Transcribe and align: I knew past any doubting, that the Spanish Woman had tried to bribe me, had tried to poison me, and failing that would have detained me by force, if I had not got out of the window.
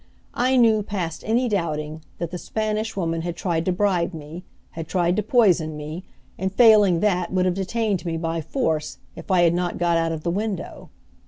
I 0.33 0.55
knew 0.57 0.81
past 0.81 1.23
any 1.27 1.47
doubting, 1.47 2.01
that 2.17 2.31
the 2.31 2.39
Spanish 2.39 2.97
Woman 2.97 3.21
had 3.21 3.35
tried 3.35 3.65
to 3.65 3.71
bribe 3.71 4.15
me, 4.15 4.43
had 4.71 4.87
tried 4.87 5.15
to 5.17 5.21
poison 5.21 5.77
me, 5.77 6.03
and 6.39 6.51
failing 6.51 7.01
that 7.01 7.31
would 7.31 7.45
have 7.45 7.53
detained 7.53 8.03
me 8.03 8.17
by 8.17 8.41
force, 8.41 8.97
if 9.15 9.29
I 9.29 9.43
had 9.43 9.53
not 9.53 9.77
got 9.77 9.97
out 9.97 10.11
of 10.11 10.23
the 10.23 10.31
window. 10.31 10.89